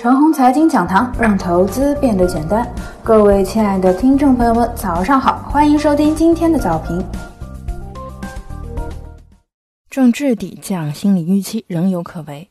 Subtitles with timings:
[0.00, 2.64] 陈红财经讲堂，让投资变得简单。
[3.02, 7.04] 各位亲爱的听众朋友们，早上好，欢迎收听今天的早评。
[9.90, 12.48] 政治抵降心理预期仍有可为。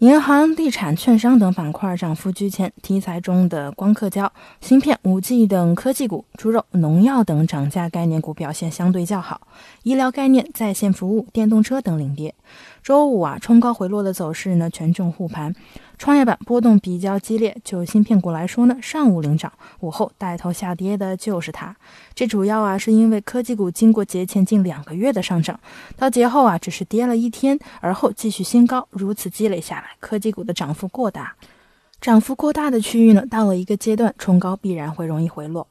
[0.00, 4.30] 银行、地产、券商等板块涨幅居前，题材中的光刻胶、
[4.60, 9.40] 芯片、五 G 等科技股、猪肉、农药等涨价概念股表现相对较好，
[9.84, 12.34] 医疗概念、在线服务、电动车等领跌。
[12.82, 15.52] 周五啊，冲高回落的走势呢，权重护盘。
[15.98, 21.74] 创业板波动比较激烈，就芯片股来说呢，上午领涨，午后带头下跌的就是它。
[22.14, 25.58] 这主要啊是因为科技股经过节前近两个月的上涨，
[25.96, 31.34] 到节后啊只是跌了一天，而后继续新高，如此积累下来，科技股的涨幅过大。
[32.00, 35.66] 涨幅过大的区域呢，到了一个阶段，冲高必然会容易回落。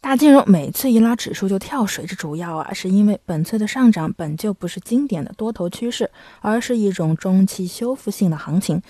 [0.00, 8.80] 大金融每次一拉指数就跳水，这主要啊是因为本次的上涨本就不是经典的多头趋势，而是一种中期修复性的行情。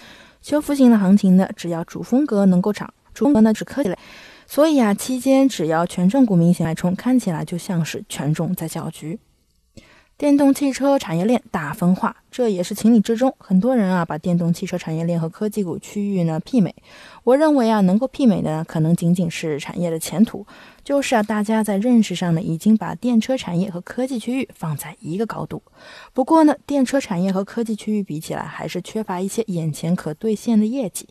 [0.42, 3.98] 修复性的行情呢，只要主风格能够涨，主风格呢是科技类，
[4.46, 9.18] 所以啊，期间只要权重股明显脉冲，看起来就像是权重在搅局。
[10.20, 13.34] 电动汽车产业链大分化，这也是情理之中。
[13.38, 16.74] 很多人啊，把电动汽车产业链和科技股区域呢媲美。
[17.24, 20.46] 我认为啊，能够媲美的可能仅仅是产业的前途，
[20.84, 25.62] 就是啊，大家在认识上呢，已经把电车产业和科技区域放在一个高度。
[26.12, 31.08] 不过呢，电车产业和科技区域比起来，还是缺乏一些眼前可兑现的业绩。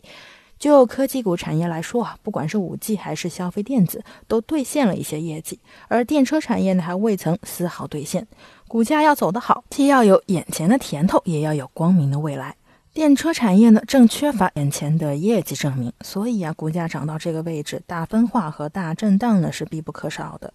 [0.60, 5.58] 就科技股产业来说啊，不管是五 G 还是消费电子，都兑现了一些业绩，
[5.88, 8.26] 而电车产业呢，还未曾丝毫兑现。
[8.68, 12.54] 股价要走得好，既要有眼前的甜头，也要有光明的未来。
[12.92, 20.52] 电车产业呢，正缺乏眼前的业绩证明，所以啊，股价涨到这个位置，大分化和大震荡呢是必不可少的。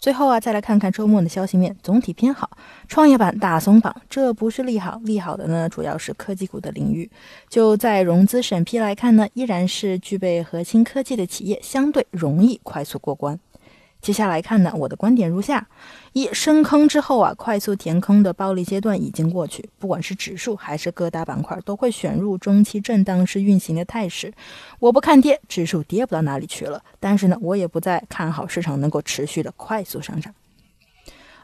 [0.00, 2.50] 最后啊，再来看看周末的消息面，总体偏好。
[2.88, 7.08] 创业板大松绑，这不是利好，利好的呢主要是科技股的领域。
[7.50, 13.38] 就在融资审批来看呢，依然是具备核心科技的企业相对容易快速过关。
[14.00, 15.68] 接下来看呢，我的观点如下：
[16.14, 24.32] 一深坑之后啊，快速填坑的暴力阶段已经过去，不管是指数还是各大板块，都会选入中期震荡式运行的态势。
[24.78, 30.34] 我不看跌，指数跌不到哪里去了，但是呢，我也不再看好市场能够持续的快速上涨。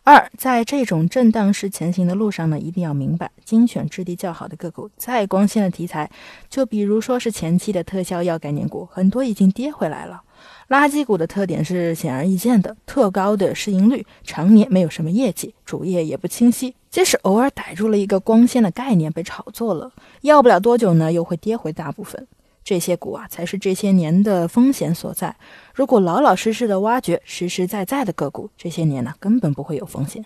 [0.03, 6.09] 二，在这种震荡式前行的路上呢，一定要明白，精选质地较好的个股，再光鲜的题材，
[6.49, 10.23] 就比如说是前期的特效药概念股，很多已经跌回来了。
[10.69, 19.93] 垃圾股的特点是显而易见的，特高的市盈率，常年没有什么业绩，主业也不清晰，即使偶尔逮住了一个光鲜的概念被炒作了，
[20.23, 22.27] 要不了多久呢，又会跌回大部分。
[22.65, 25.37] 这些股啊，才是这些年的风险所在。
[25.73, 30.25] 如果老老实实的挖掘实实在在的个股，这些年呢，根本不会有风险。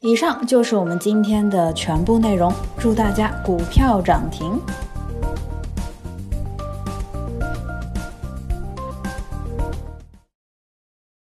[0.00, 4.60] 以上就是我们今天的全部内容，祝大家股票涨停。